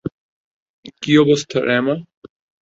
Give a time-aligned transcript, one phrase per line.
[1.01, 1.97] কী অবস্থা, রাম্যায়া।